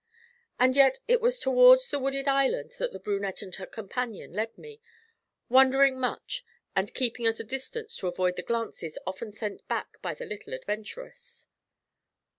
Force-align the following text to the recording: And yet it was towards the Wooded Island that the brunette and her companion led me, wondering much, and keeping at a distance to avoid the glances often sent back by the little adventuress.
And 0.59 0.75
yet 0.75 0.97
it 1.07 1.21
was 1.21 1.39
towards 1.39 1.87
the 1.89 1.99
Wooded 1.99 2.27
Island 2.27 2.71
that 2.79 2.91
the 2.91 2.99
brunette 2.99 3.43
and 3.43 3.53
her 3.57 3.67
companion 3.67 4.33
led 4.33 4.57
me, 4.57 4.81
wondering 5.47 5.99
much, 5.99 6.43
and 6.75 6.91
keeping 6.95 7.27
at 7.27 7.39
a 7.39 7.43
distance 7.43 7.95
to 7.97 8.07
avoid 8.07 8.35
the 8.35 8.41
glances 8.41 8.97
often 9.05 9.31
sent 9.31 9.67
back 9.67 10.01
by 10.01 10.15
the 10.15 10.25
little 10.25 10.55
adventuress. 10.55 11.45